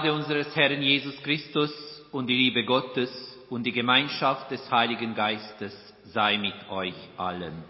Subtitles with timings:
[0.00, 1.70] Gnade unseres Herrn Jesus Christus
[2.10, 3.10] und die Liebe Gottes
[3.50, 5.74] und die Gemeinschaft des Heiligen Geistes
[6.04, 7.62] sei mit euch allen.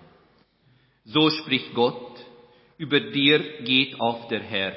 [1.05, 2.25] So spricht Gott,
[2.79, 4.75] über dir geht auf der Herr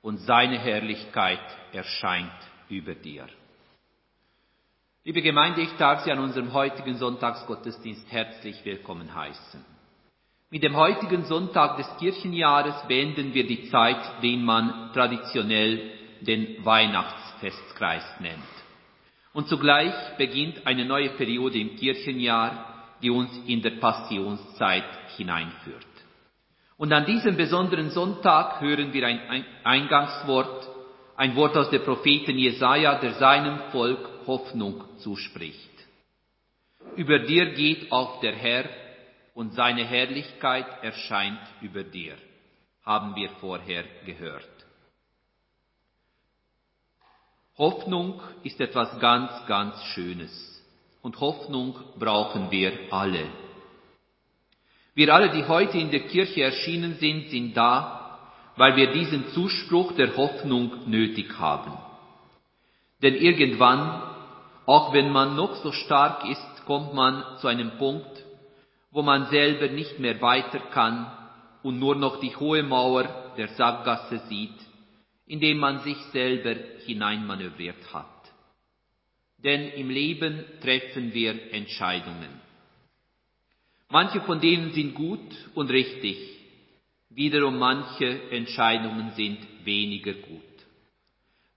[0.00, 1.40] und seine Herrlichkeit
[1.72, 2.30] erscheint
[2.68, 3.26] über dir.
[5.02, 9.64] Liebe Gemeinde, ich darf Sie an unserem heutigen Sonntagsgottesdienst herzlich willkommen heißen.
[10.50, 18.04] Mit dem heutigen Sonntag des Kirchenjahres beenden wir die Zeit, den man traditionell den Weihnachtsfestkreis
[18.20, 18.42] nennt.
[19.32, 24.84] Und zugleich beginnt eine neue Periode im Kirchenjahr, die uns in der Passionszeit
[25.16, 25.86] hineinführt.
[26.78, 30.68] Und an diesem besonderen Sonntag hören wir ein Eingangswort,
[31.16, 35.70] ein Wort aus der Propheten Jesaja, der seinem Volk Hoffnung zuspricht.
[36.96, 38.64] Über dir geht auch der Herr
[39.34, 42.14] und seine Herrlichkeit erscheint über dir,
[42.84, 44.55] haben wir vorher gehört.
[47.58, 50.62] Hoffnung ist etwas ganz, ganz Schönes
[51.00, 53.24] und Hoffnung brauchen wir alle.
[54.94, 58.18] Wir alle, die heute in der Kirche erschienen sind, sind da,
[58.56, 61.72] weil wir diesen Zuspruch der Hoffnung nötig haben.
[63.02, 64.02] Denn irgendwann,
[64.66, 68.22] auch wenn man noch so stark ist, kommt man zu einem Punkt,
[68.90, 71.10] wo man selber nicht mehr weiter kann
[71.62, 73.04] und nur noch die hohe Mauer
[73.38, 74.65] der Sackgasse sieht
[75.26, 78.06] indem man sich selber hineinmanövriert hat.
[79.38, 82.40] Denn im Leben treffen wir Entscheidungen.
[83.88, 86.16] Manche von denen sind gut und richtig,
[87.10, 90.42] wiederum manche Entscheidungen sind weniger gut.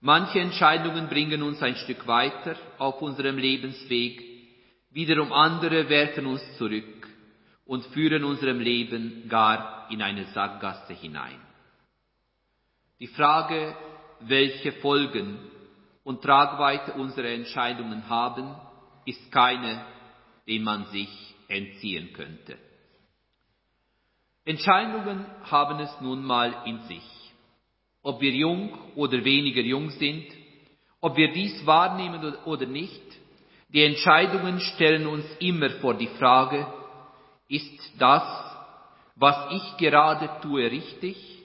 [0.00, 4.22] Manche Entscheidungen bringen uns ein Stück weiter auf unserem Lebensweg,
[4.90, 7.08] wiederum andere werfen uns zurück
[7.66, 11.49] und führen unserem Leben gar in eine Sackgasse hinein.
[13.00, 13.74] Die Frage,
[14.20, 15.38] welche Folgen
[16.04, 18.54] und Tragweite unsere Entscheidungen haben,
[19.06, 19.86] ist keine,
[20.46, 21.08] dem man sich
[21.48, 22.58] entziehen könnte.
[24.44, 27.02] Entscheidungen haben es nun mal in sich.
[28.02, 30.26] Ob wir jung oder weniger jung sind,
[31.00, 33.02] ob wir dies wahrnehmen oder nicht,
[33.70, 36.66] die Entscheidungen stellen uns immer vor die Frage,
[37.48, 38.24] ist das,
[39.16, 41.39] was ich gerade tue, richtig?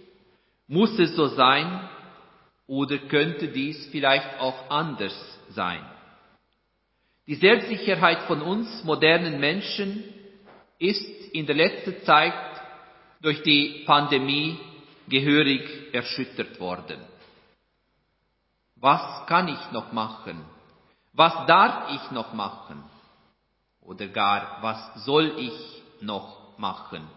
[0.67, 1.89] Muss es so sein
[2.67, 5.13] oder könnte dies vielleicht auch anders
[5.49, 5.85] sein?
[7.27, 10.03] Die Selbstsicherheit von uns modernen Menschen
[10.79, 12.33] ist in der letzten Zeit
[13.21, 14.59] durch die Pandemie
[15.07, 16.99] gehörig erschüttert worden.
[18.75, 20.43] Was kann ich noch machen?
[21.13, 22.83] Was darf ich noch machen?
[23.81, 27.07] Oder gar, was soll ich noch machen?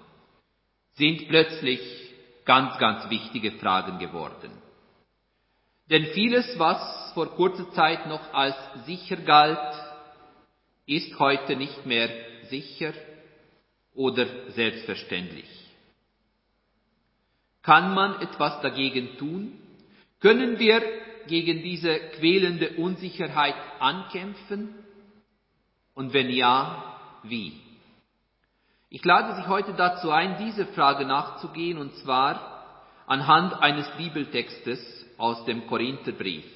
[0.94, 1.80] Sind plötzlich
[2.48, 4.50] ganz, ganz wichtige Fragen geworden.
[5.90, 8.56] Denn vieles, was vor kurzer Zeit noch als
[8.86, 9.74] sicher galt,
[10.86, 12.08] ist heute nicht mehr
[12.48, 12.94] sicher
[13.94, 15.48] oder selbstverständlich.
[17.62, 19.52] Kann man etwas dagegen tun?
[20.20, 20.82] Können wir
[21.26, 24.74] gegen diese quälende Unsicherheit ankämpfen?
[25.94, 27.67] Und wenn ja, wie?
[28.90, 34.80] Ich lade Sie heute dazu ein, diese Frage nachzugehen, und zwar anhand eines Bibeltextes
[35.18, 36.46] aus dem Korintherbrief.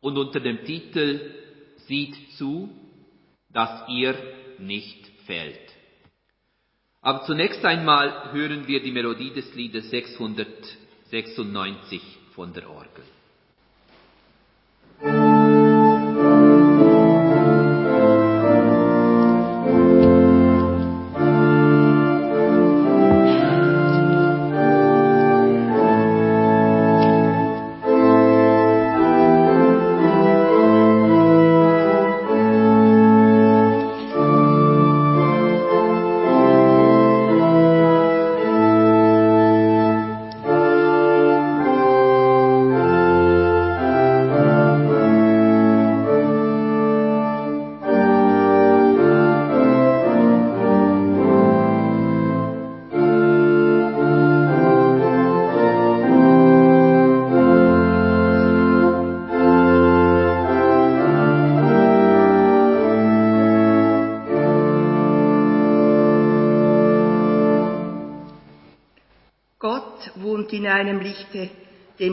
[0.00, 1.32] Und unter dem Titel
[1.86, 2.68] Sieht zu,
[3.50, 4.14] dass ihr
[4.58, 5.74] nicht fällt.
[7.00, 12.02] Aber zunächst einmal hören wir die Melodie des Liedes 696
[12.34, 13.04] von der Orgel.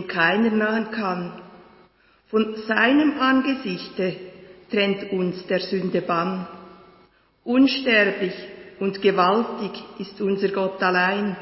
[0.08, 1.42] Keiner nahen kann.
[2.30, 4.16] Von seinem Angesichte
[4.72, 6.48] trennt uns der Sünde Bann.
[7.44, 8.34] Unsterblich
[8.80, 11.36] und gewaltig ist unser Gott allein,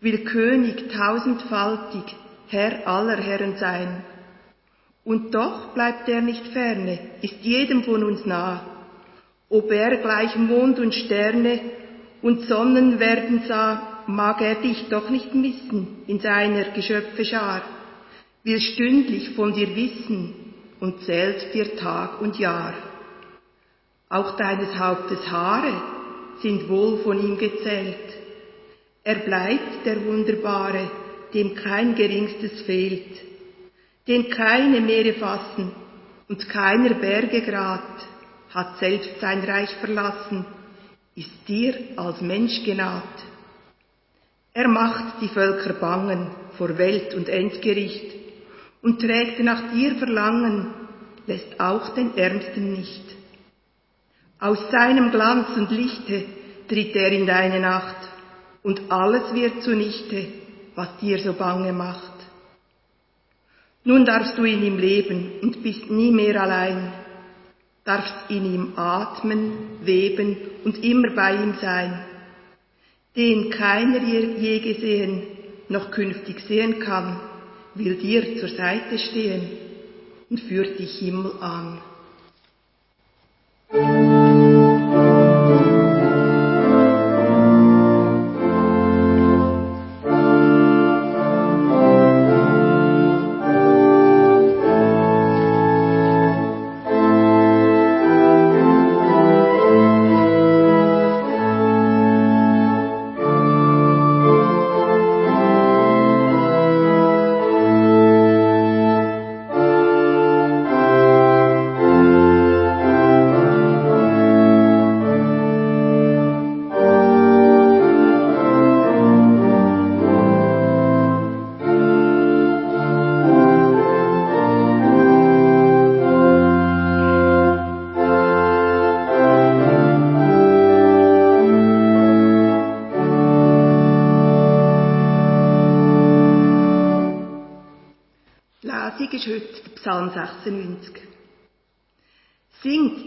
[0.00, 2.16] will König tausendfaltig,
[2.48, 4.04] Herr aller Herren sein.
[5.04, 8.66] Und doch bleibt er nicht ferne, ist jedem von uns nah.
[9.48, 11.60] Ob er gleich Mond und Sterne
[12.22, 17.62] und Sonnen werden sah, mag er dich doch nicht missen in seiner Geschöpfe Schar,
[18.44, 20.34] will stündlich von dir wissen
[20.80, 22.74] und zählt dir Tag und Jahr.
[24.08, 25.80] Auch deines Hauptes Haare
[26.42, 27.96] sind wohl von ihm gezählt.
[29.04, 30.90] Er bleibt der Wunderbare,
[31.34, 33.16] dem kein geringstes fehlt,
[34.06, 35.72] den keine Meere fassen
[36.28, 37.80] und keiner Berge grad,
[38.50, 40.44] hat selbst sein Reich verlassen,
[41.14, 43.02] ist dir als Mensch genaht.
[44.54, 48.14] Er macht die Völker bangen vor Welt und Endgericht
[48.82, 50.74] und trägt nach dir Verlangen,
[51.26, 53.04] lässt auch den Ärmsten nicht.
[54.38, 56.24] Aus seinem Glanz und Lichte
[56.68, 58.08] tritt er in deine Nacht
[58.62, 60.26] und alles wird zunichte,
[60.74, 62.12] was dir so bange macht.
[63.84, 66.92] Nun darfst du in ihm leben und bist nie mehr allein,
[67.84, 72.04] darfst in ihm atmen, weben und immer bei ihm sein,
[73.16, 75.22] den keiner je gesehen
[75.68, 77.20] noch künftig sehen kann,
[77.74, 79.48] will dir zur Seite stehen
[80.30, 81.78] und führt dich Himmel an.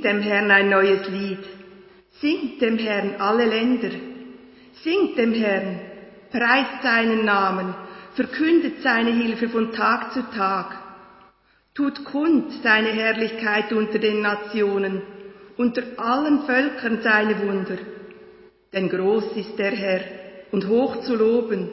[0.06, 1.44] Dem Herrn ein neues Lied,
[2.22, 3.90] singt dem Herrn alle Länder,
[4.84, 5.80] singt dem Herrn,
[6.32, 7.74] preist seinen Namen,
[8.14, 10.78] verkündet seine Hilfe von Tag zu Tag,
[11.74, 15.02] tut kund seine Herrlichkeit unter den Nationen,
[15.58, 17.78] unter allen Völkern seine Wunder.
[18.72, 20.02] Denn groß ist der Herr
[20.52, 21.70] und hoch zu loben.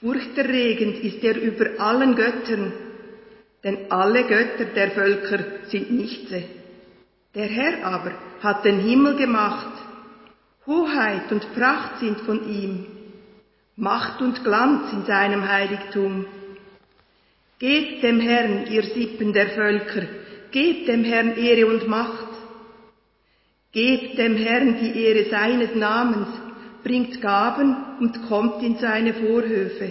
[0.00, 2.72] Furchterregend ist er über allen Göttern
[3.64, 6.42] denn alle Götter der Völker sind nichtse.
[7.34, 9.72] Der Herr aber hat den Himmel gemacht.
[10.66, 12.86] Hoheit und Pracht sind von ihm.
[13.76, 16.26] Macht und Glanz in seinem Heiligtum.
[17.58, 20.02] Gebt dem Herrn, ihr Sippen der Völker,
[20.52, 22.28] gebt dem Herrn Ehre und Macht.
[23.72, 26.28] Gebt dem Herrn die Ehre seines Namens,
[26.84, 29.90] bringt Gaben und kommt in seine Vorhöfe.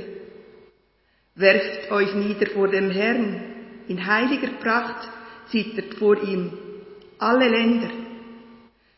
[1.35, 3.41] Werft euch nieder vor dem Herrn,
[3.89, 5.09] in heiliger Pracht
[5.49, 6.62] zittert vor ihm
[7.23, 7.89] alle Länder.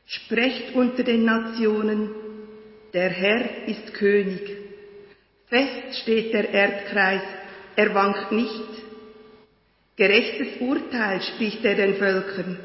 [0.08, 2.10] Sprecht unter den Nationen,
[2.94, 4.42] der Herr ist König.
[5.48, 7.22] Fest steht der Erdkreis,
[7.76, 8.70] er wankt nicht.
[9.96, 12.60] Gerechtes Urteil spricht er den Völkern.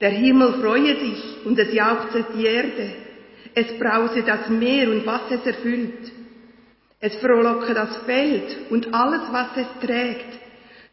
[0.00, 2.92] Der Himmel freue sich und es jauchzet die Erde.
[3.54, 6.12] Es brause das Meer und was es erfüllt.
[7.00, 10.40] Es frohlocke das Feld und alles, was es trägt.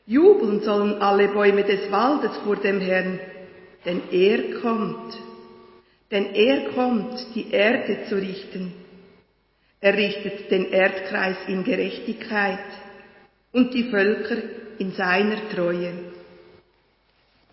[0.05, 3.19] Jubeln sollen alle Bäume des Waldes vor dem Herrn,
[3.85, 5.17] denn er kommt,
[6.11, 8.73] denn er kommt, die Erde zu richten.
[9.81, 12.65] Er richtet den Erdkreis in Gerechtigkeit
[13.51, 14.37] und die Völker
[14.77, 15.93] in seiner Treue.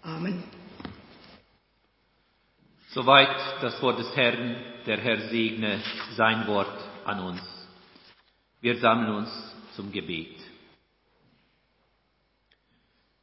[0.03, 0.43] Amen.
[2.89, 4.57] Soweit das Wort des Herrn,
[4.87, 5.81] der Herr segne
[6.17, 7.43] sein Wort an uns.
[8.61, 10.35] Wir sammeln uns zum Gebet.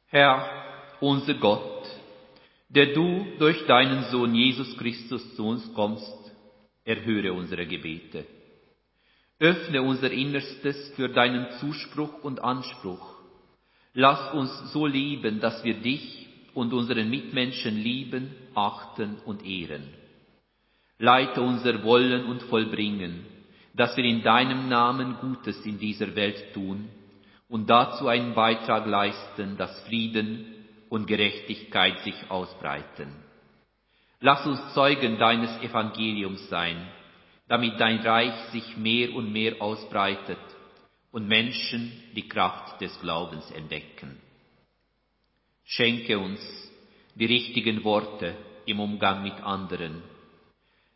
[0.06, 1.73] Herr, unser Gott,
[2.74, 6.12] der du durch deinen Sohn Jesus Christus zu uns kommst,
[6.84, 8.26] erhöre unsere Gebete.
[9.38, 13.14] Öffne unser Innerstes für deinen Zuspruch und Anspruch.
[13.92, 19.88] Lass uns so lieben, dass wir dich und unseren Mitmenschen lieben, achten und ehren.
[20.98, 23.24] Leite unser Wollen und Vollbringen,
[23.74, 26.88] dass wir in deinem Namen Gutes in dieser Welt tun
[27.48, 30.53] und dazu einen Beitrag leisten, dass Frieden
[30.94, 33.08] und Gerechtigkeit sich ausbreiten.
[34.20, 36.86] Lass uns Zeugen deines Evangeliums sein,
[37.48, 40.38] damit dein Reich sich mehr und mehr ausbreitet
[41.10, 44.20] und Menschen die Kraft des Glaubens entdecken.
[45.64, 46.40] Schenke uns
[47.16, 50.00] die richtigen Worte im Umgang mit anderen.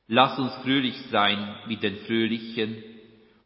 [0.07, 2.85] Lass uns fröhlich sein mit den Fröhlichen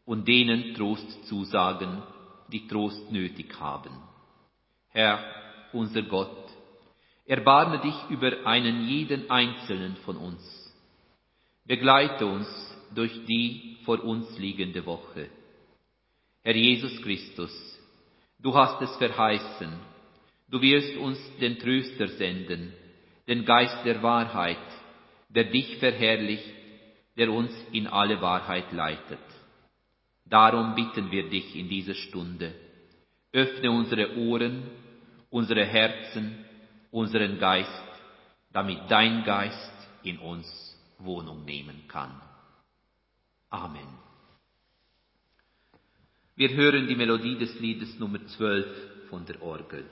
[0.05, 2.03] und denen Trost zusagen,
[2.49, 3.95] die Trost nötig haben.
[4.89, 5.17] Herr,
[5.73, 6.42] unser Gott,
[7.25, 10.41] erbarme dich über einen jeden einzelnen von uns.
[11.65, 12.47] Begleite uns
[12.93, 15.29] durch die vor uns liegende Woche.
[16.43, 17.79] Herr Jesus Christus,
[18.39, 19.71] du hast es verheißen,
[20.49, 22.73] du wirst uns den Tröster senden,
[23.27, 24.57] den Geist der Wahrheit,
[25.29, 26.53] der dich verherrlicht,
[27.17, 29.19] der uns in alle Wahrheit leitet.
[30.25, 32.53] Darum bitten wir dich in dieser Stunde,
[33.31, 34.63] öffne unsere Ohren,
[35.29, 36.42] unsere Herzen,
[36.93, 37.83] unseren Geist,
[38.53, 39.73] damit dein Geist
[40.03, 40.47] in uns
[40.99, 42.21] Wohnung nehmen kann.
[43.49, 43.87] Amen.
[46.35, 49.85] Wir hören die Melodie des Liedes Nummer 12 von der Orgel.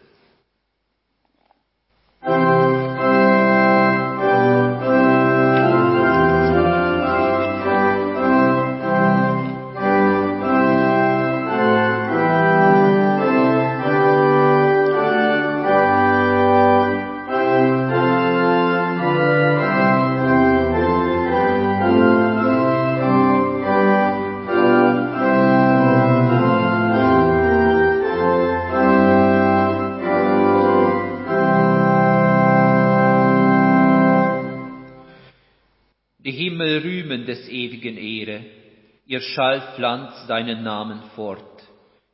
[39.08, 41.64] Ihr Schall pflanzt seinen Namen fort.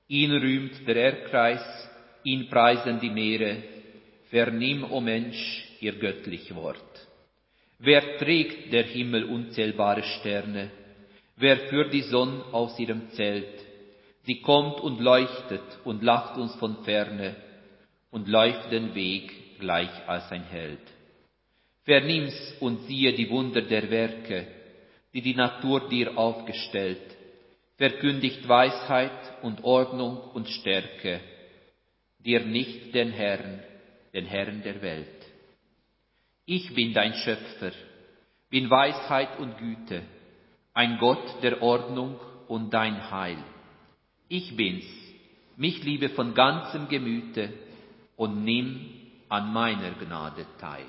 [0.07, 1.89] Ihn rühmt der Erdkreis,
[2.23, 3.63] ihn preisen die Meere.
[4.29, 7.07] Vernimm, o oh Mensch, ihr göttlich Wort.
[7.79, 10.71] Wer trägt der Himmel unzählbare Sterne?
[11.35, 13.65] Wer führt die Sonne aus ihrem Zelt?
[14.23, 17.35] Sie kommt und leuchtet und lacht uns von ferne
[18.09, 20.96] und läuft den Weg gleich als ein Held.
[21.87, 24.45] Vernimm's und siehe die Wunder der Werke,
[25.13, 27.15] die die Natur dir aufgestellt,
[27.77, 31.21] verkündigt Weisheit und Ordnung und Stärke,
[32.19, 33.63] dir nicht den Herrn,
[34.13, 35.07] den Herrn der Welt.
[36.45, 37.71] Ich bin dein Schöpfer,
[38.49, 40.01] bin Weisheit und Güte,
[40.73, 43.41] ein Gott der Ordnung und dein Heil.
[44.27, 44.83] Ich bin's,
[45.55, 47.53] mich liebe von ganzem Gemüte
[48.17, 48.89] und nimm
[49.29, 50.85] an meiner Gnade teil.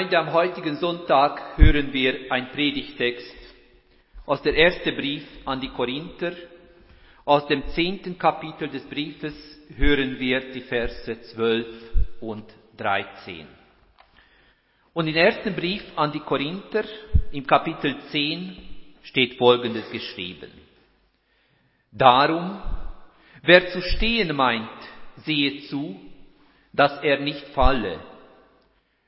[0.00, 3.36] Gemeinde, am heutigen Sonntag hören wir ein Predigtext
[4.24, 6.32] aus der ersten Brief an die Korinther.
[7.26, 9.34] Aus dem zehnten Kapitel des Briefes
[9.76, 11.66] hören wir die Verse 12
[12.22, 12.44] und
[12.78, 13.46] 13.
[14.94, 16.84] Und im ersten Brief an die Korinther,
[17.32, 18.56] im Kapitel 10,
[19.02, 20.50] steht Folgendes geschrieben.
[21.92, 22.58] Darum,
[23.42, 24.70] wer zu stehen meint,
[25.16, 26.00] sehe zu,
[26.72, 28.00] dass er nicht falle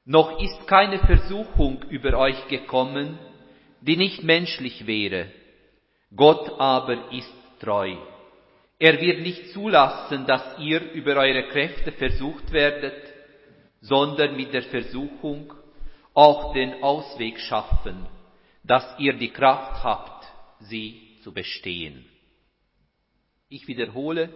[0.04, 3.18] noch ist keine Versuchung über euch gekommen,
[3.80, 5.30] die nicht menschlich wäre.
[6.14, 7.96] Gott aber ist treu.
[8.78, 13.12] Er wird nicht zulassen, dass ihr über eure Kräfte versucht werdet,
[13.80, 15.54] sondern mit der Versuchung
[16.14, 18.06] auch den Ausweg schaffen,
[18.64, 20.26] dass ihr die Kraft habt,
[20.60, 22.04] sie zu bestehen.
[23.48, 24.30] Ich wiederhole,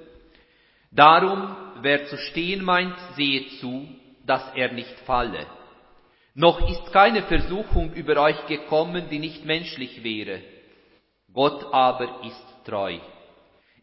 [0.91, 3.89] darum, wer zu stehen meint, sehe zu,
[4.27, 5.47] dass er nicht falle.
[6.35, 10.43] Noch ist keine Versuchung über euch gekommen, die nicht menschlich wäre.
[11.33, 12.99] Gott aber ist treu.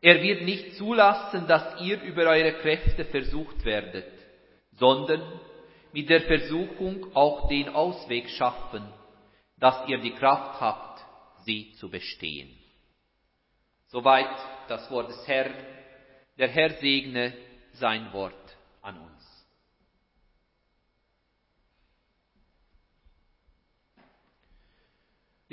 [0.01, 4.11] Er wird nicht zulassen, dass ihr über eure Kräfte versucht werdet,
[4.73, 5.21] sondern
[5.93, 8.83] mit der Versuchung auch den Ausweg schaffen,
[9.57, 11.03] dass ihr die Kraft habt,
[11.45, 12.49] sie zu bestehen.
[13.87, 14.35] Soweit
[14.67, 15.53] das Wort des Herrn.
[16.37, 17.33] Der Herr segne
[17.73, 19.12] sein Wort an uns.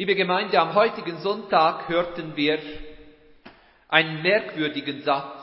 [0.00, 2.58] Liebe Gemeinde, am heutigen Sonntag hörten wir
[3.86, 5.42] einen merkwürdigen Satz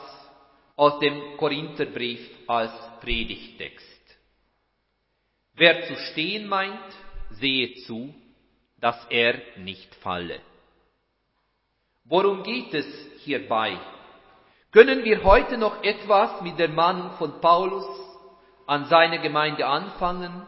[0.74, 4.18] aus dem Korintherbrief als Predigtext.
[5.54, 6.90] Wer zu stehen meint,
[7.30, 8.12] sehe zu,
[8.80, 10.40] dass er nicht falle.
[12.02, 13.78] Worum geht es hierbei?
[14.72, 17.86] Können wir heute noch etwas mit der Mahnung von Paulus
[18.66, 20.42] an seine Gemeinde anfangen,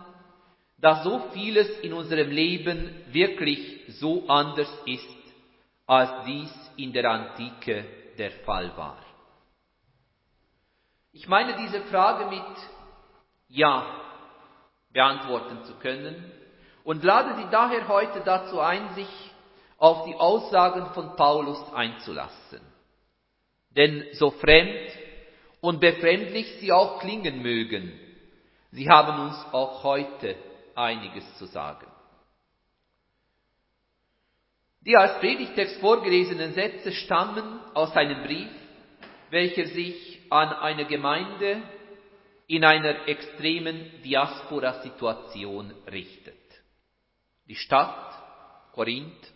[0.80, 5.16] da so vieles in unserem Leben wirklich so anders ist,
[5.86, 7.84] als dies in der Antike
[8.16, 8.98] der Fall war?
[11.12, 12.42] Ich meine diese Frage mit
[13.48, 13.84] Ja
[14.92, 16.32] beantworten zu können
[16.84, 19.08] und lade Sie daher heute dazu ein, sich
[19.76, 22.60] auf die Aussagen von Paulus einzulassen.
[23.70, 24.90] Denn so fremd
[25.60, 27.92] und befremdlich sie auch klingen mögen,
[28.72, 30.36] sie haben uns auch heute
[30.74, 31.86] einiges zu sagen.
[34.82, 38.48] Die als Predigtext vorgelesenen Sätze stammen aus einem Brief,
[39.28, 41.62] welcher sich an eine Gemeinde
[42.46, 46.34] in einer extremen Diaspora-Situation richtet.
[47.46, 48.10] Die Stadt
[48.72, 49.32] Korinth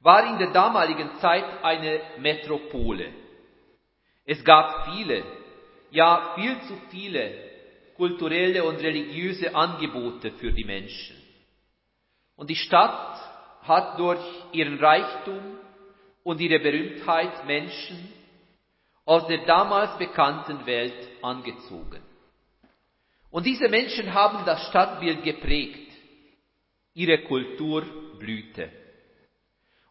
[0.00, 3.12] war in der damaligen Zeit eine Metropole.
[4.24, 5.22] Es gab viele,
[5.90, 7.51] ja viel zu viele
[7.96, 11.16] kulturelle und religiöse Angebote für die Menschen.
[12.36, 13.18] Und die Stadt
[13.62, 14.20] hat durch
[14.52, 15.58] ihren Reichtum
[16.24, 18.12] und ihre Berühmtheit Menschen
[19.04, 22.02] aus der damals bekannten Welt angezogen.
[23.30, 25.90] Und diese Menschen haben das Stadtbild geprägt.
[26.94, 27.84] Ihre Kultur
[28.18, 28.70] blühte.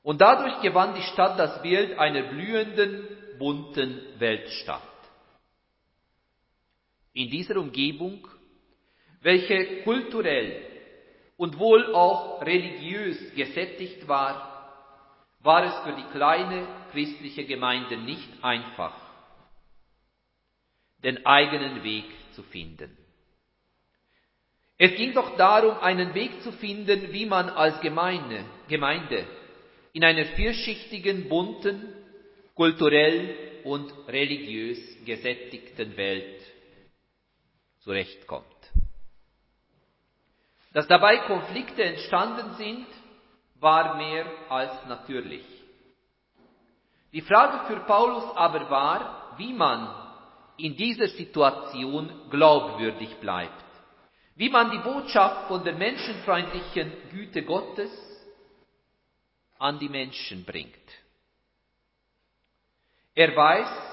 [0.04, 3.08] Und dadurch gewann die Stadt das Bild einer blühenden,
[3.40, 4.91] bunten Weltstadt.
[7.14, 8.26] In dieser Umgebung,
[9.22, 10.66] welche kulturell
[11.38, 14.52] und wohl auch religiös gesättigt war,
[15.42, 18.94] war es für die kleine christliche Gemeinde nicht einfach,
[21.04, 22.96] den eigenen Weg zu finden.
[24.78, 29.26] Es ging doch darum, einen Weg zu finden, wie man als Gemeinde, Gemeinde
[29.94, 31.94] in einer vierschichtigen, bunten,
[32.56, 36.41] kulturell und religiös gesättigten Welt
[37.82, 38.46] zurechtkommt.
[40.74, 42.88] Dass dabei Konflikte entstanden sind,
[43.60, 45.46] war mehr als natürlich.
[47.12, 49.94] Die Frage für Paulus aber war, wie man
[50.58, 53.66] in dieser Situation glaubwürdig bleibt,
[54.36, 57.92] wie man die Botschaft von der menschenfreundlichen Güte Gottes
[59.60, 60.74] an die Menschen bringt.
[63.14, 63.91] Er weiß,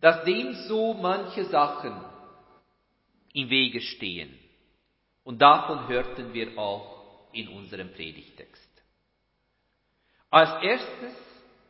[0.00, 1.94] dass dem so manche Sachen
[3.32, 4.38] im Wege stehen.
[5.24, 8.70] Und davon hörten wir auch in unserem Predigtext.
[10.30, 11.14] Als erstes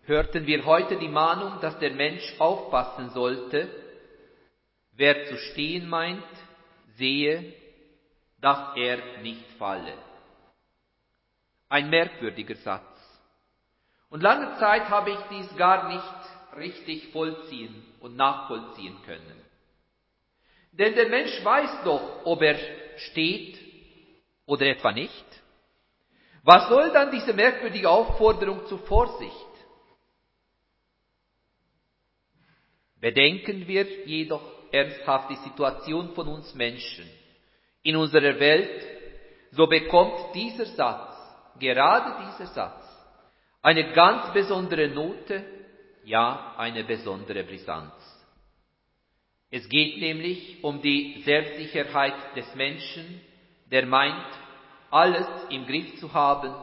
[0.04, 3.68] hörten wir heute die Mahnung, dass der Mensch aufpassen sollte,
[4.92, 6.22] wer zu stehen meint,
[6.96, 7.54] sehe,
[8.40, 9.94] dass er nicht falle.
[11.68, 12.84] Ein merkwürdiger Satz.
[14.08, 19.40] Und lange Zeit habe ich dies gar nicht richtig vollziehen und nachvollziehen können.
[20.72, 22.56] Denn der Mensch weiß doch, ob er
[22.96, 23.58] steht
[24.44, 25.24] oder etwa nicht.
[26.42, 29.32] Was soll dann diese merkwürdige Aufforderung zur Vorsicht?
[33.00, 34.42] Bedenken wir jedoch
[34.72, 37.08] ernsthaft die Situation von uns Menschen
[37.82, 38.84] in unserer Welt,
[39.52, 41.16] so bekommt dieser Satz,
[41.58, 42.84] gerade dieser Satz,
[43.62, 45.44] eine ganz besondere Note,
[46.06, 47.92] ja eine besondere Brisanz.
[49.50, 53.20] Es geht nämlich um die Selbstsicherheit des Menschen,
[53.70, 54.26] der meint,
[54.90, 56.54] alles im Griff zu haben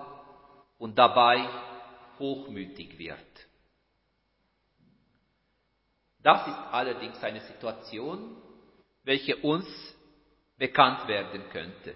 [0.77, 1.47] und dabei
[2.19, 3.19] hochmütig wird.
[6.21, 8.37] Das ist allerdings eine Situation,
[9.03, 9.67] welche uns
[10.57, 11.95] bekannt werden könnte.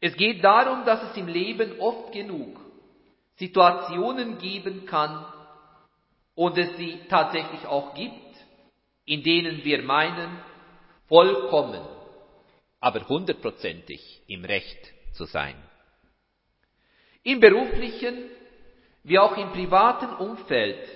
[0.00, 2.60] Es geht darum, dass es im Leben oft genug
[3.36, 5.33] Situationen geben kann
[6.34, 8.14] und es sie tatsächlich auch gibt,
[9.04, 10.38] in denen wir meinen,
[11.08, 11.86] vollkommen,
[12.80, 15.56] aber hundertprozentig im Recht zu sein.
[17.22, 18.30] Im beruflichen
[19.04, 20.88] wie auch im privaten Umfeld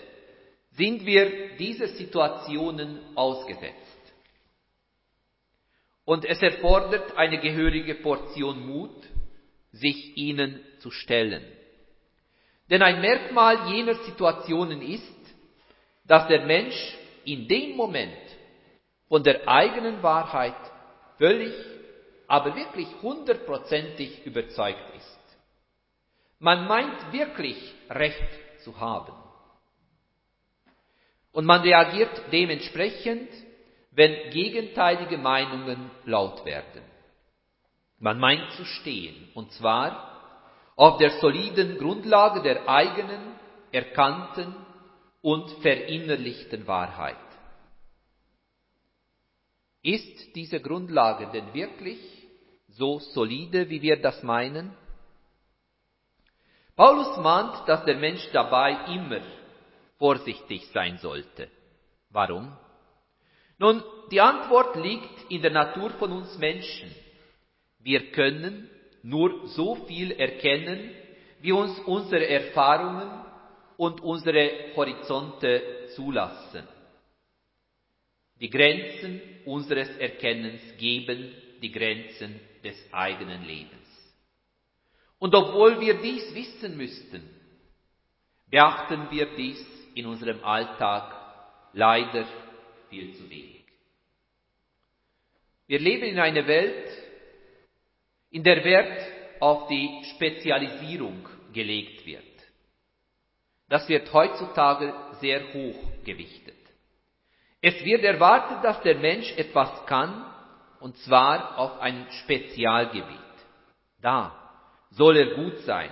[0.72, 3.74] sind wir diese Situationen ausgesetzt.
[6.04, 8.96] Und es erfordert eine gehörige Portion Mut,
[9.72, 11.44] sich ihnen zu stellen.
[12.70, 15.17] Denn ein Merkmal jener Situationen ist,
[16.08, 18.18] dass der Mensch in dem Moment
[19.08, 20.56] von der eigenen Wahrheit
[21.18, 21.54] völlig,
[22.26, 25.38] aber wirklich hundertprozentig überzeugt ist.
[26.38, 27.56] Man meint wirklich
[27.90, 29.12] Recht zu haben.
[31.32, 33.28] Und man reagiert dementsprechend,
[33.90, 36.82] wenn gegenteilige Meinungen laut werden.
[37.98, 40.08] Man meint zu stehen, und zwar
[40.76, 43.32] auf der soliden Grundlage der eigenen
[43.72, 44.54] erkannten
[45.20, 47.16] und verinnerlichten Wahrheit.
[49.82, 51.98] Ist diese Grundlage denn wirklich
[52.68, 54.74] so solide, wie wir das meinen?
[56.76, 59.20] Paulus mahnt, dass der Mensch dabei immer
[59.98, 61.48] vorsichtig sein sollte.
[62.10, 62.56] Warum?
[63.58, 66.94] Nun, die Antwort liegt in der Natur von uns Menschen.
[67.80, 68.70] Wir können
[69.02, 70.94] nur so viel erkennen,
[71.40, 73.10] wie uns unsere Erfahrungen
[73.78, 76.66] und unsere Horizonte zulassen.
[78.40, 83.72] Die Grenzen unseres Erkennens geben die Grenzen des eigenen Lebens.
[85.20, 87.22] Und obwohl wir dies wissen müssten,
[88.50, 89.64] beachten wir dies
[89.94, 91.14] in unserem Alltag
[91.72, 92.26] leider
[92.90, 93.64] viel zu wenig.
[95.68, 96.88] Wir leben in einer Welt,
[98.30, 99.02] in der Wert
[99.40, 102.24] auf die Spezialisierung gelegt wird.
[103.68, 106.56] Das wird heutzutage sehr hoch gewichtet.
[107.60, 110.24] Es wird erwartet, dass der Mensch etwas kann,
[110.80, 113.18] und zwar auf ein Spezialgebiet.
[114.00, 114.32] Da
[114.90, 115.90] soll er gut sein.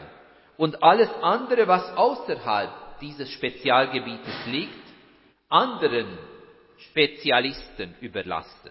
[0.57, 4.87] Und alles andere, was außerhalb dieses Spezialgebietes liegt,
[5.49, 6.19] anderen
[6.79, 8.71] Spezialisten überlassen.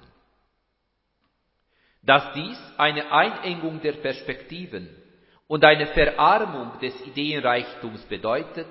[2.02, 4.89] Dass dies eine Einengung der Perspektiven
[5.48, 8.68] und eine Verarmung des Ideenreichtums bedeutet,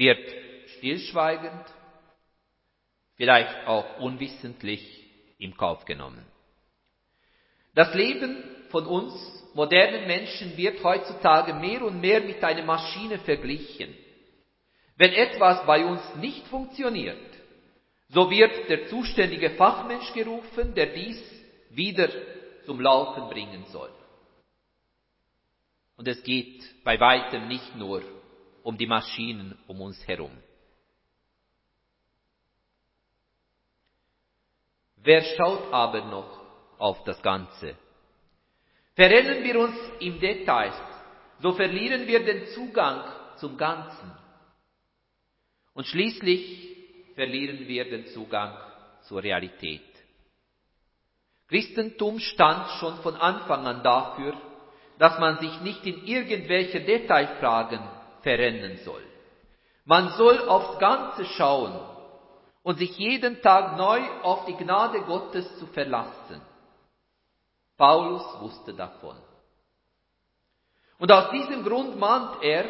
[0.00, 0.34] wird
[0.78, 1.66] stillschweigend,
[3.16, 4.82] vielleicht auch unwissentlich
[5.38, 6.24] im Kauf genommen.
[7.74, 9.12] Das Leben von uns
[9.54, 13.94] modernen Menschen wird heutzutage mehr und mehr mit einer Maschine verglichen.
[14.96, 17.18] Wenn etwas bei uns nicht funktioniert,
[18.08, 21.22] so wird der zuständige Fachmensch gerufen, der dies
[21.68, 22.08] wieder
[22.64, 23.92] zum Laufen bringen soll.
[25.98, 28.02] Und es geht bei weitem nicht nur
[28.62, 30.36] um die Maschinen um uns herum.
[34.96, 36.40] Wer schaut aber noch
[36.78, 37.76] auf das Ganze?
[38.94, 40.74] Verrennen wir uns im Details,
[41.40, 43.02] so verlieren wir den Zugang
[43.36, 44.12] zum Ganzen.
[45.72, 48.54] Und schließlich verlieren wir den Zugang
[49.02, 49.82] zur Realität.
[51.48, 54.34] Christentum stand schon von Anfang an dafür,
[54.98, 57.80] dass man sich nicht in irgendwelche Detailfragen
[58.22, 59.02] verrennen soll.
[59.84, 61.78] Man soll aufs Ganze schauen
[62.62, 66.40] und sich jeden Tag neu auf die Gnade Gottes zu verlassen.
[67.76, 69.16] Paulus wusste davon.
[70.98, 72.68] Und aus diesem Grund mahnt er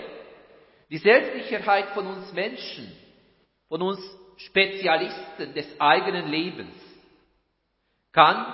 [0.88, 2.92] die Selbstsicherheit von uns Menschen,
[3.68, 4.00] von uns
[4.36, 6.74] Spezialisten des eigenen Lebens,
[8.12, 8.46] kann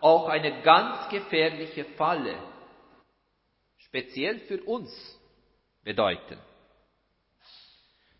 [0.00, 2.36] auch eine ganz gefährliche Falle,
[3.78, 5.17] speziell für uns,
[5.88, 6.38] bedeuten.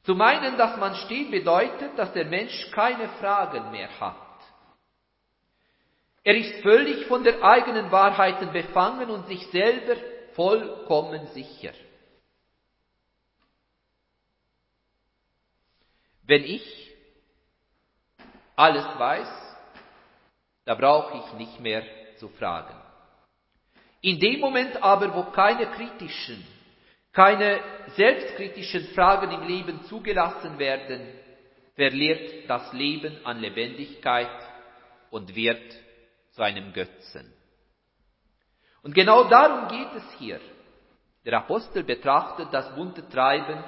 [0.03, 4.17] Zu meinen, dass man steht, bedeutet, dass der Mensch keine Fragen mehr hat.
[6.25, 9.97] Er ist völlig von der eigenen Wahrheiten befangen und sich selber
[10.33, 11.75] vollkommen sicher.
[16.23, 16.67] Wenn ich
[18.57, 19.33] alles weiß,
[20.65, 21.83] da brauche ich nicht mehr
[22.17, 22.77] zu fragen.
[24.01, 26.47] In dem Moment aber, wo keine kritischen,
[27.13, 27.61] keine
[27.97, 31.01] selbstkritischen Fragen im Leben zugelassen werden,
[31.75, 34.31] verliert das Leben an Lebendigkeit
[35.11, 35.75] und wird
[36.33, 37.33] zu einem Götzen.
[38.83, 40.41] Und genau darum geht es hier.
[41.25, 43.63] Der Apostel betrachtet das bunte Treiben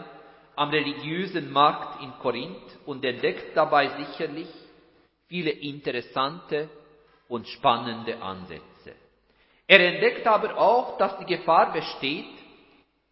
[0.57, 4.49] am religiösen Markt in Korinth und entdeckt dabei sicherlich
[5.27, 6.69] viele interessante
[7.29, 8.95] und spannende Ansätze.
[9.67, 12.40] Er entdeckt aber auch, dass die Gefahr besteht,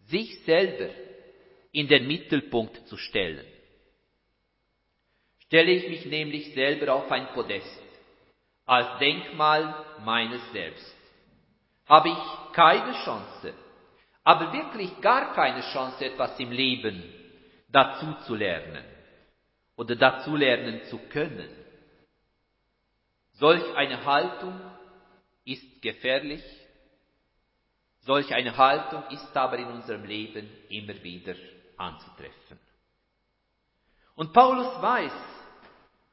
[0.08, 0.90] sich selber
[1.72, 3.46] in den Mittelpunkt zu stellen.
[5.46, 7.82] Stelle ich mich nämlich selber auf ein Podest,
[8.66, 10.96] als Denkmal meines Selbst,
[11.86, 13.54] habe ich keine Chance,
[14.24, 17.02] aber wirklich gar keine Chance, etwas im Leben
[17.68, 18.84] dazu zu lernen
[19.76, 21.48] oder dazu lernen zu können.
[23.32, 24.60] Solch eine Haltung
[25.44, 26.42] ist gefährlich,
[28.08, 31.34] solch eine Haltung ist aber in unserem Leben immer wieder
[31.76, 32.58] anzutreffen.
[34.14, 35.12] Und Paulus weiß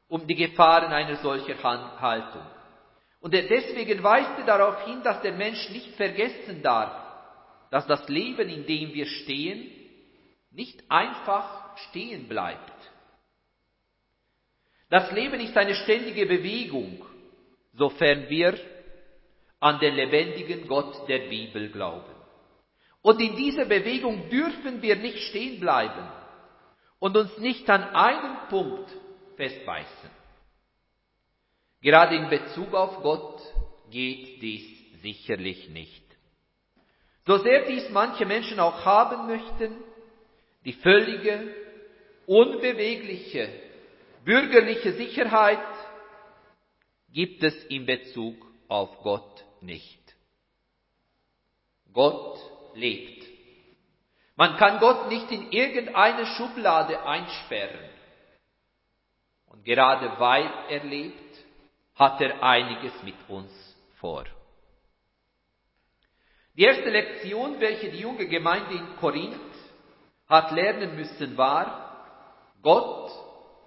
[0.09, 2.45] um die Gefahren einer solchen Haltung.
[3.21, 6.91] Und deswegen weist er darauf hin, dass der Mensch nicht vergessen darf,
[7.71, 9.71] dass das Leben, in dem wir stehen,
[10.51, 12.91] nicht einfach stehen bleibt.
[14.89, 17.05] Das Leben ist eine ständige Bewegung,
[17.73, 18.59] sofern wir
[19.59, 22.13] an den lebendigen Gott der Bibel glauben.
[23.01, 26.07] Und in dieser Bewegung dürfen wir nicht stehen bleiben.
[26.99, 28.89] und uns nicht an einen Punkt
[29.35, 30.09] festbeißen.
[31.81, 33.41] Gerade in Bezug auf Gott
[33.91, 36.03] geht dies sicherlich nicht.
[37.27, 39.75] So sehr dies manche Menschen auch haben möchten,
[40.63, 41.53] die völlige,
[42.25, 43.49] unbewegliche,
[44.23, 45.59] bürgerliche Sicherheit
[47.13, 48.35] gibt es in Bezug
[48.67, 49.99] auf Gott nicht.
[51.93, 52.39] Gott
[52.75, 53.25] lebt.
[54.35, 57.89] Man kann Gott nicht in irgendeine Schublade einsperren.
[59.47, 61.37] Und gerade weil er lebt,
[61.95, 63.51] hat er einiges mit uns
[63.95, 64.25] vor.
[66.55, 69.35] Die erste Lektion, welche die junge Gemeinde in Korinth
[70.27, 71.85] hat lernen müssen, war,
[72.61, 73.11] Gott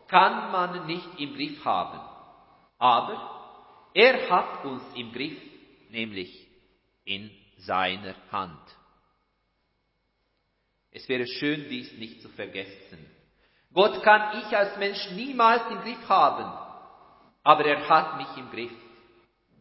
[0.08, 2.00] kann man nicht im Griff haben,
[2.78, 5.38] aber er hat uns im Griff,
[5.90, 6.46] nämlich
[7.04, 8.60] in seiner Hand.
[10.90, 13.06] Es wäre schön, dies nicht zu vergessen.
[13.72, 16.50] Gott kann ich als Mensch niemals im Griff haben,
[17.42, 18.72] aber er hat mich im Griff,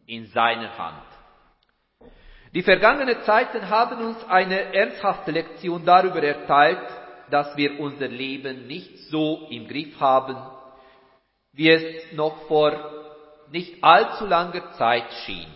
[0.06, 1.04] in seiner Hand.
[2.54, 6.80] Die vergangenen Zeiten haben uns eine ernsthafte Lektion darüber erteilt,
[7.30, 10.36] dass wir unser Leben nicht so im Griff haben,
[11.52, 12.72] wie es noch vor
[13.50, 15.46] nicht allzu langer Zeit schien.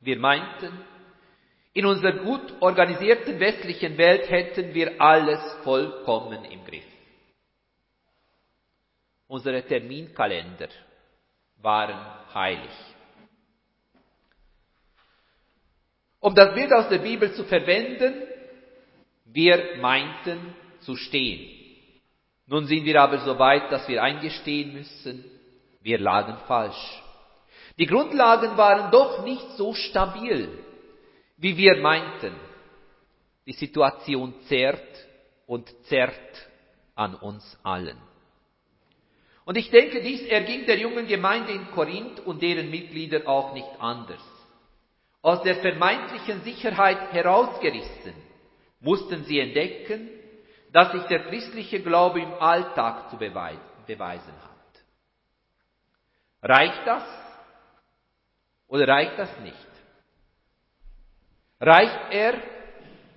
[0.00, 0.72] Wir meinten,
[1.72, 6.84] in unserer gut organisierten westlichen Welt hätten wir alles vollkommen im Griff.
[9.26, 10.68] Unsere Terminkalender
[11.58, 12.70] waren heilig.
[16.20, 18.22] Um das Bild aus der Bibel zu verwenden,
[19.26, 21.58] wir meinten zu stehen.
[22.46, 25.24] Nun sind wir aber so weit, dass wir eingestehen müssen,
[25.82, 27.02] wir lagen falsch.
[27.78, 30.48] Die Grundlagen waren doch nicht so stabil,
[31.36, 32.34] wie wir meinten.
[33.46, 35.06] Die Situation zerrt
[35.46, 36.48] und zerrt
[36.96, 37.96] an uns allen.
[39.44, 43.70] Und ich denke, dies erging der jungen Gemeinde in Korinth und deren Mitglieder auch nicht
[43.78, 44.22] anders.
[45.22, 48.14] Aus der vermeintlichen Sicherheit herausgerissen,
[48.80, 50.10] mussten sie entdecken,
[50.72, 54.82] dass sich der christliche Glaube im Alltag zu beweisen hat.
[56.42, 57.27] Reicht das
[58.68, 59.56] oder reicht das nicht?
[61.60, 62.34] Reicht er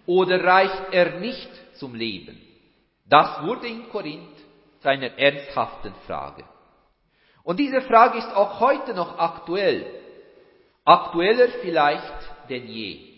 [0.05, 2.41] oder reicht er nicht zum Leben?
[3.05, 4.37] Das wurde in Korinth
[4.79, 6.43] zu einer ernsthaften Frage.
[7.43, 9.85] Und diese Frage ist auch heute noch aktuell.
[10.85, 13.11] Aktueller vielleicht denn je.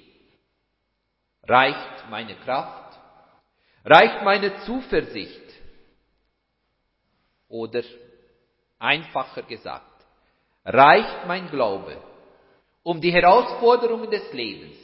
[1.43, 2.99] Reicht meine Kraft?
[3.85, 5.41] Reicht meine Zuversicht?
[7.47, 7.83] Oder
[8.79, 10.05] einfacher gesagt,
[10.65, 12.01] reicht mein Glaube,
[12.83, 14.77] um die Herausforderungen des Lebens,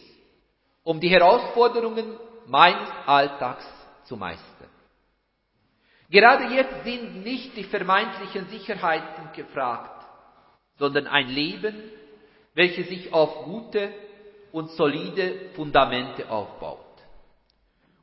[0.83, 3.65] um die Herausforderungen meines Alltags
[4.05, 4.69] zu meistern?
[6.09, 10.05] Gerade jetzt sind nicht die vermeintlichen Sicherheiten gefragt,
[10.77, 11.75] sondern ein Leben,
[12.55, 13.93] welches sich auf gute
[14.51, 16.79] und solide Fundamente aufbaut.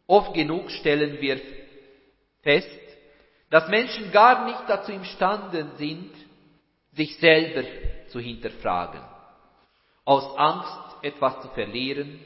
[0.07, 1.41] Oft genug stellen wir
[2.43, 2.81] fest,
[3.51, 6.13] dass Menschen gar nicht dazu imstande sind,
[6.93, 7.67] sich selber
[8.09, 9.01] zu hinterfragen.
[10.07, 12.19] Aus Angst, etwas zu verlieren,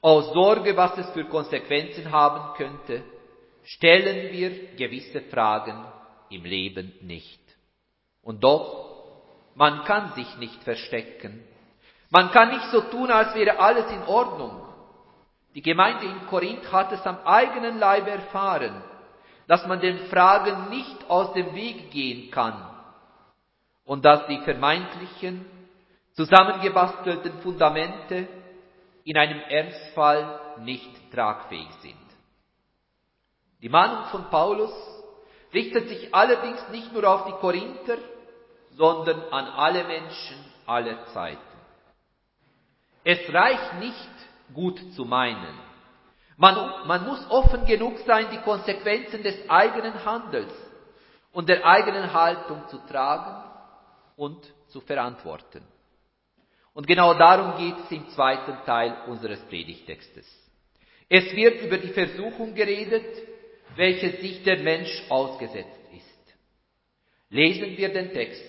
[0.00, 3.04] aus Sorge, was es für Konsequenzen haben könnte,
[3.64, 5.84] stellen wir gewisse Fragen
[6.30, 7.40] im Leben nicht.
[8.22, 8.94] Und doch,
[9.54, 11.44] man kann sich nicht verstecken
[12.10, 14.62] man kann nicht so tun, als wäre alles in Ordnung.
[15.54, 18.82] Die Gemeinde in Korinth hat es am eigenen Leib erfahren,
[19.48, 22.54] dass man den Fragen nicht aus dem Weg gehen kann
[23.84, 25.44] und dass die vermeintlichen,
[26.16, 28.26] zusammengebastelten Fundamente
[29.04, 31.94] in einem Ernstfall nicht tragfähig sind.
[33.62, 34.72] Die Mahnung von Paulus
[35.52, 37.98] richtet sich allerdings nicht nur auf die Korinther,
[38.70, 41.40] sondern an alle Menschen aller Zeiten.
[43.04, 44.10] Es reicht nicht,
[44.52, 45.58] gut zu meinen.
[46.36, 50.52] Man, man muss offen genug sein, die Konsequenzen des eigenen Handels
[51.32, 53.42] und der eigenen Haltung zu tragen
[54.16, 55.62] und zu verantworten.
[56.76, 60.26] Und genau darum geht es im zweiten Teil unseres Predigtextes.
[61.08, 63.16] Es wird über die Versuchung geredet,
[63.76, 66.36] welche sich der Mensch ausgesetzt ist.
[67.30, 68.44] Lesen wir den Text.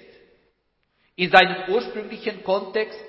[1.16, 3.00] In seinem ursprünglichen Kontext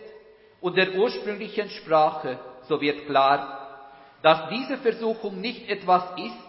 [0.60, 3.90] und der ursprünglichen Sprache, so wird klar,
[4.22, 6.48] dass diese Versuchung nicht etwas ist,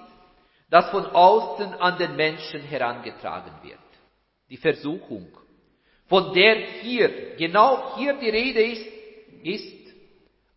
[0.69, 3.79] das von außen an den Menschen herangetragen wird.
[4.51, 5.27] Die Versuchung,
[6.09, 8.85] von der hier, genau hier die Rede ist,
[9.43, 9.93] ist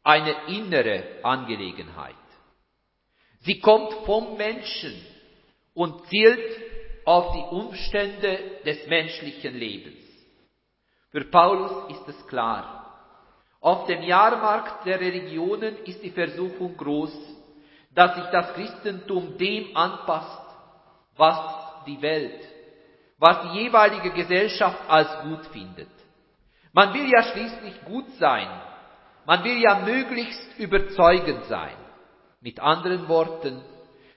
[0.03, 2.15] eine innere Angelegenheit.
[3.41, 4.95] Sie kommt vom Menschen
[5.75, 6.61] und zielt
[7.05, 9.99] auf die Umstände des menschlichen Lebens.
[11.11, 12.79] Für Paulus ist es klar.
[13.61, 17.13] Auf dem Jahrmarkt der Religionen ist die Versuchung groß,
[17.95, 20.43] dass sich das Christentum dem anpasst,
[21.17, 22.41] was die Welt,
[23.23, 25.89] was die jeweilige Gesellschaft als gut findet.
[26.73, 28.49] Man will ja schließlich gut sein,
[29.25, 31.77] man will ja möglichst überzeugend sein.
[32.41, 33.63] Mit anderen Worten,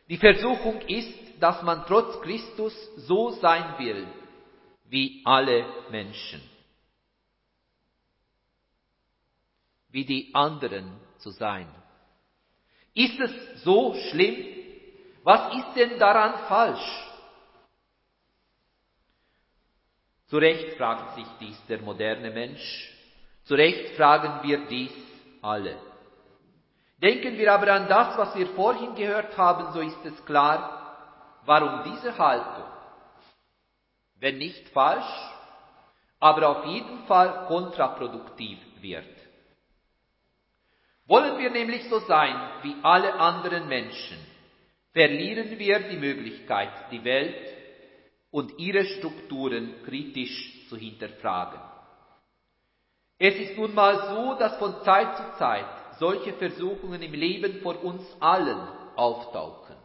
[0.10, 4.08] die Versuchung ist, dass man trotz Christus so sein will
[4.86, 6.42] wie alle Menschen.
[9.90, 11.68] Wie die anderen zu sein.
[12.96, 14.36] Ist es so schlimm?
[15.24, 17.05] Was ist denn daran falsch?
[20.28, 22.92] Zu Recht fragt sich dies der moderne Mensch.
[23.44, 24.94] Zu Recht fragen wir dies
[25.42, 25.78] alle.
[26.98, 31.84] Denken wir aber an das, was wir vorhin gehört haben, so ist es klar, warum
[31.84, 32.66] diese Haltung,
[34.16, 35.06] wenn nicht falsch,
[36.20, 39.06] aber auf jeden Fall kontraproduktiv wird.
[41.06, 44.18] Wollen wir nämlich so sein wie alle anderen Menschen,
[44.92, 47.55] verlieren wir die Möglichkeit, die Welt
[48.36, 51.62] und ihre Strukturen kritisch zu hinterfragen.
[53.18, 55.66] Es ist nun mal so, dass von Zeit zu Zeit
[56.00, 58.60] solche Versuchungen im Leben von uns allen
[58.98, 59.78] auftauchen.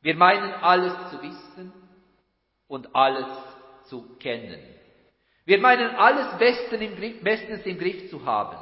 [0.00, 1.72] Wir meinen alles zu wissen
[2.66, 3.28] und alles
[3.84, 4.60] zu kennen.
[5.44, 8.58] Wir meinen alles Besten im Griff, bestens im Griff zu haben.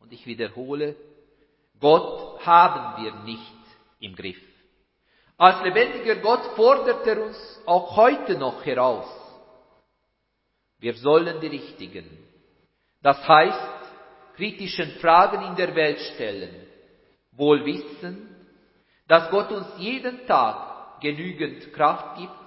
[0.00, 0.96] Und ich wiederhole,
[1.78, 3.62] Gott haben wir nicht
[4.00, 4.51] im Griff.
[5.42, 7.36] Als lebendiger Gott fordert er uns
[7.66, 9.08] auch heute noch heraus.
[10.78, 12.06] Wir sollen die richtigen,
[13.02, 13.80] das heißt
[14.36, 16.54] kritischen Fragen in der Welt stellen,
[17.32, 18.36] wohl wissen,
[19.08, 22.46] dass Gott uns jeden Tag genügend Kraft gibt,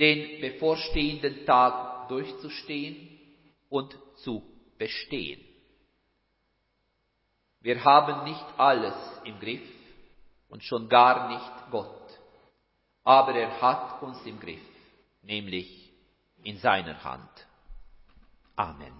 [0.00, 3.18] den bevorstehenden Tag durchzustehen
[3.68, 3.94] und
[4.24, 4.42] zu
[4.78, 5.44] bestehen.
[7.60, 9.68] Wir haben nicht alles im Griff
[10.48, 11.97] und schon gar nicht Gott,
[13.08, 14.60] aber er hat uns im Griff,
[15.22, 15.90] nämlich
[16.42, 17.46] in seiner Hand.
[18.54, 18.97] Amen.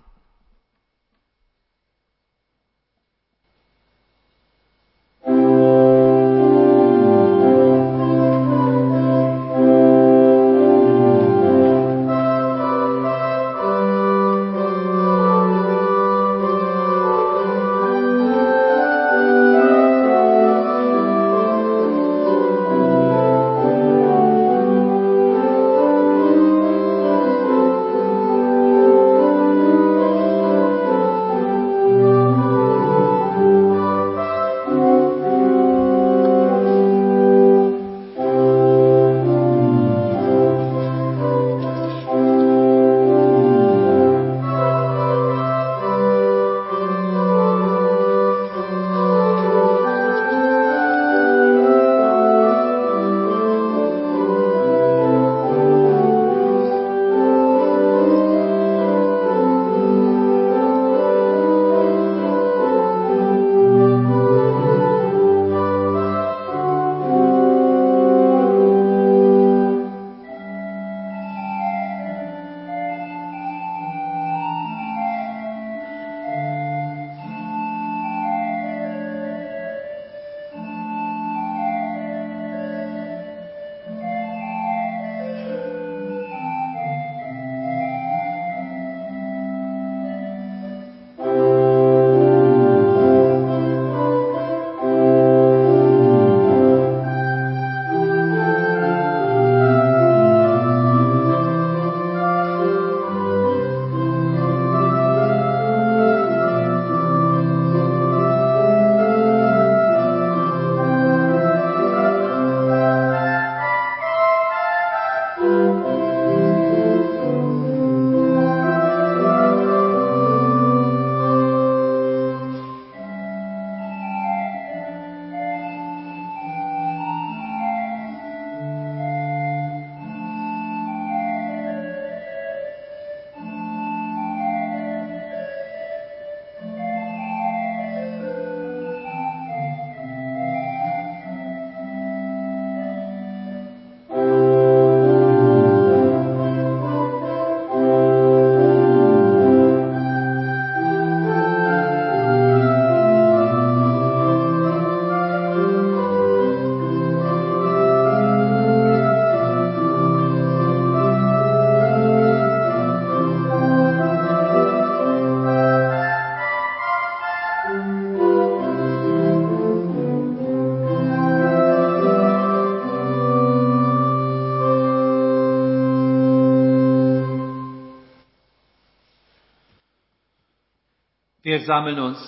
[181.59, 182.21] Wir sammeln uns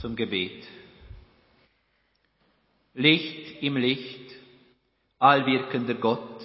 [0.00, 0.66] zum Gebet.
[2.94, 4.32] Licht im Licht,
[5.20, 6.42] allwirkender Gott,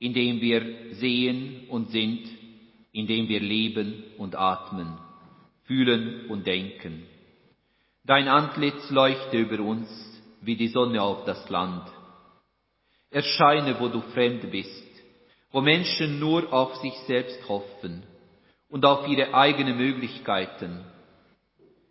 [0.00, 2.28] in dem wir sehen und sind,
[2.90, 4.98] in dem wir leben und atmen,
[5.62, 7.06] fühlen und denken.
[8.02, 9.88] Dein Antlitz leuchte über uns
[10.40, 11.84] wie die Sonne auf das Land.
[13.12, 14.88] Erscheine, wo du fremd bist,
[15.52, 18.02] wo Menschen nur auf sich selbst hoffen
[18.68, 20.84] und auf ihre eigenen Möglichkeiten.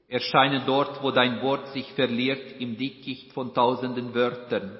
[0.10, 4.78] Erscheine dort, wo dein Wort sich verliert im Dickicht von tausenden Wörtern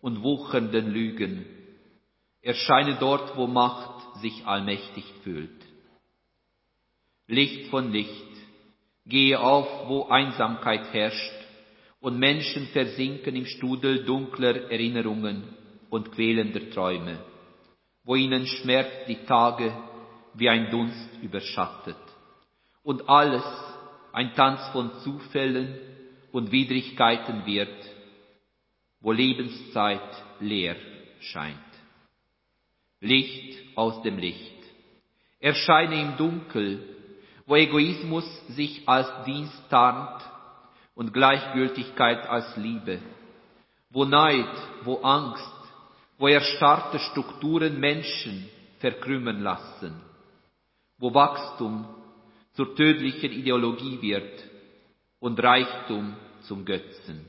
[0.00, 1.44] und wuchernden Lügen.
[2.40, 5.50] Erscheine dort, wo Macht sich allmächtig fühlt.
[7.26, 8.30] Licht von Licht,
[9.06, 11.32] gehe auf, wo Einsamkeit herrscht
[12.00, 15.42] und Menschen versinken im Studel dunkler Erinnerungen
[15.90, 17.18] und quälender Träume,
[18.04, 19.72] wo ihnen Schmerz die Tage
[20.34, 21.96] wie ein Dunst überschattet
[22.84, 23.44] und alles
[24.12, 25.78] ein Tanz von Zufällen
[26.32, 27.68] und Widrigkeiten wird,
[29.00, 30.00] wo Lebenszeit
[30.40, 30.76] leer
[31.20, 31.58] scheint.
[33.00, 34.56] Licht aus dem Licht.
[35.38, 36.82] Erscheine im Dunkel,
[37.46, 40.22] wo Egoismus sich als Dienst tarnt
[40.94, 43.00] und Gleichgültigkeit als Liebe,
[43.88, 44.54] wo Neid,
[44.84, 45.50] wo Angst,
[46.18, 48.48] wo erstarrte Strukturen Menschen
[48.78, 49.98] verkrümmen lassen,
[50.98, 51.86] wo Wachstum
[52.52, 54.44] zur tödlichen Ideologie wird
[55.18, 57.24] und Reichtum zum Götzen.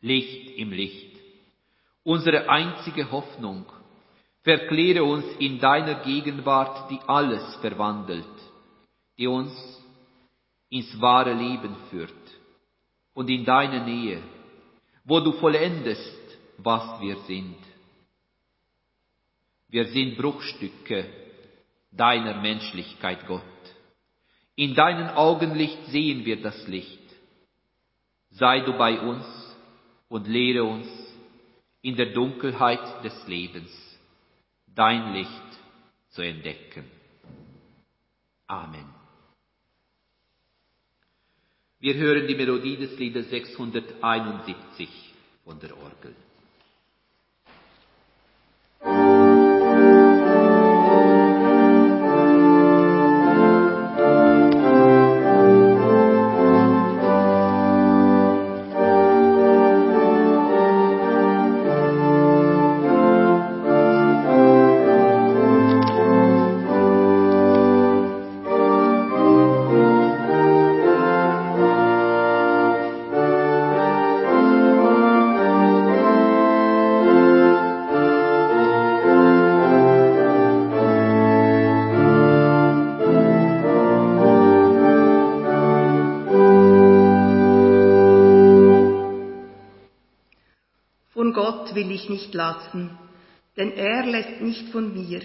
[0.00, 1.16] Licht im Licht.
[2.02, 3.66] Unsere einzige Hoffnung.
[4.42, 8.24] Verkläre uns in deiner Gegenwart, die alles verwandelt,
[9.18, 9.52] die uns
[10.70, 12.10] ins wahre Leben führt
[13.12, 14.22] und in deine Nähe,
[15.04, 17.56] wo du vollendest, was wir sind.
[19.68, 21.06] Wir sind Bruchstücke
[21.92, 23.42] deiner Menschlichkeit, Gott.
[24.60, 27.00] In deinem Augenlicht sehen wir das Licht.
[28.28, 29.24] Sei du bei uns
[30.10, 30.86] und lehre uns
[31.80, 33.70] in der Dunkelheit des Lebens
[34.66, 35.50] dein Licht
[36.10, 36.84] zu entdecken.
[38.48, 38.84] Amen.
[41.78, 44.90] Wir hören die Melodie des Liedes 671
[45.42, 46.14] von der Orgel.
[93.60, 95.20] Denn er lässt nicht von mir,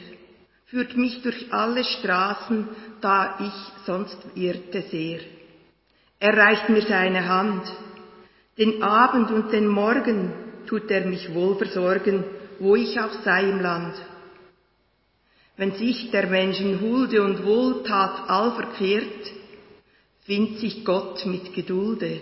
[0.66, 2.68] führt mich durch alle Straßen,
[3.00, 5.22] da ich sonst irrte sehr.
[6.20, 7.64] Er reicht mir seine Hand,
[8.58, 10.34] den Abend und den Morgen
[10.68, 12.26] tut er mich wohl versorgen,
[12.60, 13.96] wo ich auch sei im Land.
[15.56, 19.32] Wenn sich der Menschen Hulde und Wohltat all verkehrt,
[20.26, 22.20] findet sich Gott mit Gedulde,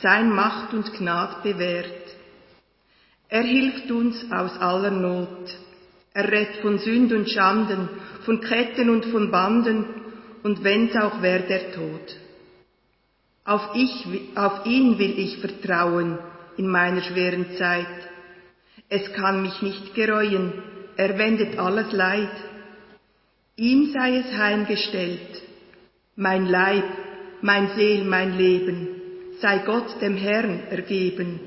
[0.00, 2.09] sein Macht und Gnad bewährt.
[3.30, 5.56] Er hilft uns aus aller Not.
[6.12, 7.88] Er rett von Sünd und Schanden,
[8.24, 9.86] von Ketten und von Banden,
[10.42, 12.16] und wenn's auch wär der Tod.
[13.44, 16.18] Auf, ich, auf ihn will ich vertrauen
[16.56, 17.86] in meiner schweren Zeit.
[18.88, 20.52] Es kann mich nicht gereuen,
[20.96, 22.32] er wendet alles Leid.
[23.56, 25.42] Ihm sei es heimgestellt,
[26.16, 26.84] mein Leib,
[27.42, 28.88] mein Seel, mein Leben,
[29.40, 31.40] sei Gott dem Herrn ergeben.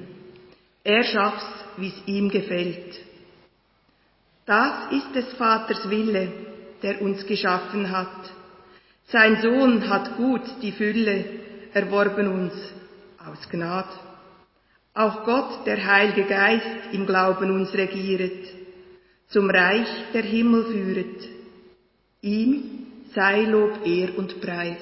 [0.83, 2.99] Er schafft's wie es ihm gefällt.
[4.45, 6.31] Das ist des Vaters Wille,
[6.81, 8.31] der uns geschaffen hat.
[9.07, 11.25] Sein Sohn hat gut die Fülle
[11.73, 12.53] erworben uns
[13.17, 13.87] aus Gnad.
[14.93, 18.47] Auch Gott, der Heilige Geist, im Glauben uns regieret,
[19.29, 21.29] zum Reich der Himmel führet.
[22.21, 24.81] Ihm sei Lob, Ehr und Preis.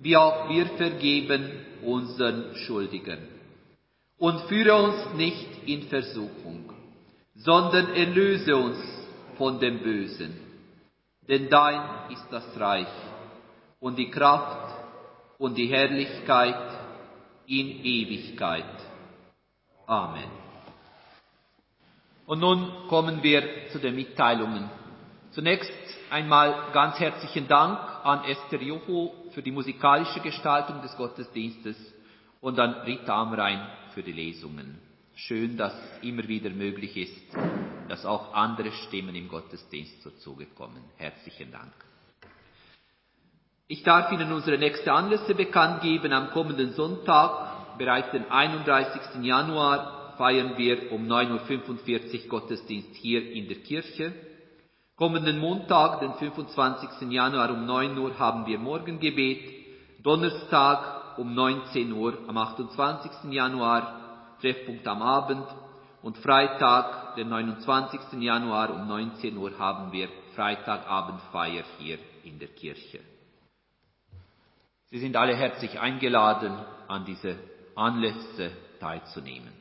[0.00, 1.50] wie auch wir vergeben
[1.82, 3.26] unseren Schuldigern.
[4.18, 6.72] Und führe uns nicht in Versuchung,
[7.36, 8.78] sondern erlöse uns
[9.36, 10.40] von dem Bösen.
[11.28, 12.88] Denn dein ist das Reich
[13.80, 14.74] und die Kraft
[15.38, 16.56] und die Herrlichkeit
[17.46, 18.64] in Ewigkeit.
[19.86, 20.30] Amen.
[22.26, 24.68] Und nun kommen wir zu den Mitteilungen.
[25.30, 25.72] Zunächst
[26.10, 31.76] einmal ganz herzlichen Dank an Esther Joho für die musikalische Gestaltung des Gottesdienstes
[32.40, 34.80] und an Rita Amrein für die Lesungen.
[35.14, 37.36] Schön, dass es immer wieder möglich ist,
[37.88, 40.36] dass auch andere Stimmen im Gottesdienst zur.
[40.96, 41.72] Herzlichen Dank.
[43.68, 46.12] Ich darf Ihnen unsere nächste Anlässe bekannt geben.
[46.12, 49.22] Am kommenden Sonntag, bereits den 31.
[49.22, 54.12] Januar, feiern wir um 9.45 Uhr Gottesdienst hier in der Kirche.
[54.98, 57.08] Kommenden Montag, den 25.
[57.12, 60.02] Januar um 9 Uhr haben wir Morgengebet.
[60.02, 63.30] Donnerstag um 19 Uhr am 28.
[63.30, 65.46] Januar Treffpunkt am Abend.
[66.02, 68.20] Und Freitag, den 29.
[68.20, 72.98] Januar um 19 Uhr haben wir Freitagabendfeier hier in der Kirche.
[74.86, 77.38] Sie sind alle herzlich eingeladen, an diese
[77.76, 79.52] Anlässe teilzunehmen.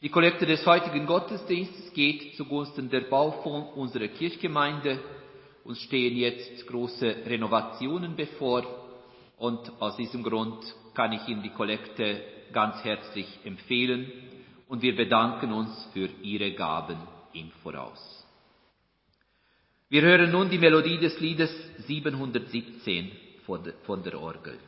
[0.00, 5.00] Die Kollekte des heutigen Gottesdienstes geht zugunsten der Baufonds unserer Kirchgemeinde.
[5.64, 8.64] Uns stehen jetzt große Renovationen bevor
[9.38, 10.56] und aus diesem Grund
[10.94, 12.22] kann ich Ihnen die Kollekte
[12.52, 14.12] ganz herzlich empfehlen
[14.68, 16.98] und wir bedanken uns für Ihre Gaben
[17.32, 18.24] im Voraus.
[19.88, 21.50] Wir hören nun die Melodie des Liedes
[21.88, 23.10] 717
[23.84, 24.60] von der Orgel.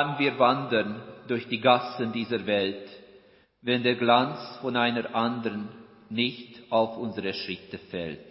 [0.00, 2.88] An wir wandern durch die Gassen dieser Welt,
[3.60, 5.68] wenn der Glanz von einer anderen
[6.08, 8.28] nicht auf unsere Schritte fällt.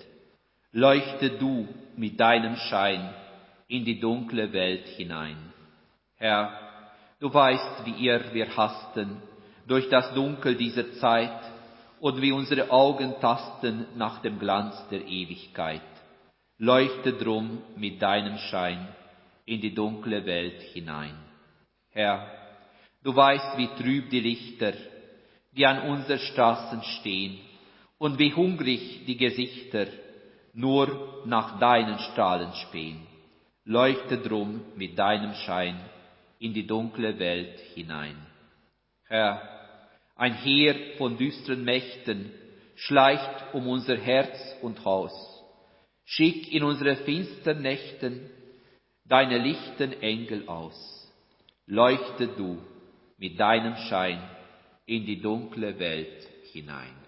[0.71, 3.13] Leuchte du mit deinem Schein
[3.67, 5.37] in die dunkle Welt hinein.
[6.15, 6.41] Herr,
[7.19, 9.21] du weißt, wie ihr wir hasten
[9.67, 11.41] durch das Dunkel dieser Zeit
[11.99, 15.89] und wie unsere Augen tasten nach dem Glanz der Ewigkeit.
[16.57, 18.87] Leuchte drum mit deinem Schein
[19.45, 21.28] in die dunkle Welt hinein.
[21.91, 22.27] Herr,
[23.03, 24.73] du weißt, wie trüb die Lichter,
[25.51, 27.39] die an unseren Straßen stehen,
[27.97, 29.87] und wie hungrig die Gesichter
[30.53, 33.05] nur nach deinen Strahlen spähen.
[33.65, 35.79] Leuchte drum mit deinem Schein
[36.39, 38.15] in die dunkle Welt hinein.
[39.05, 39.41] Herr,
[40.15, 42.31] ein Heer von düsteren Mächten
[42.75, 45.13] schleicht um unser Herz und Haus.
[46.05, 48.29] Schick in unsere finstern Nächten
[49.05, 50.98] deine lichten Engel aus.
[51.71, 52.57] Leuchte du
[53.19, 54.19] mit deinem Schein
[54.87, 56.98] in die dunkle Welt hinein.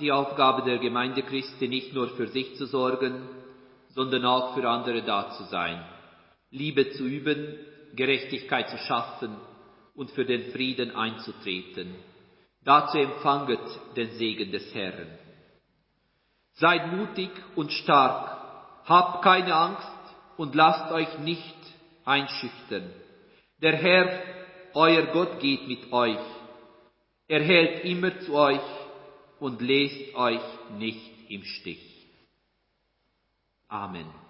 [0.00, 3.28] Die Aufgabe der Gemeinde Christi nicht nur für sich zu sorgen,
[3.90, 5.84] sondern auch für andere da zu sein,
[6.50, 7.58] Liebe zu üben,
[7.94, 9.36] Gerechtigkeit zu schaffen
[9.94, 11.94] und für den Frieden einzutreten.
[12.64, 13.60] Dazu empfanget
[13.96, 15.18] den Segen des Herrn.
[16.54, 18.38] Seid mutig und stark
[18.84, 19.88] habt keine Angst
[20.36, 21.56] und lasst euch nicht
[22.04, 22.90] einschüchtern.
[23.58, 24.20] Der Herr,
[24.74, 26.18] euer Gott, geht mit euch.
[27.28, 28.60] Er hält immer zu euch
[29.42, 30.40] und lässt euch
[30.78, 32.06] nicht im Stich.
[33.66, 34.21] Amen.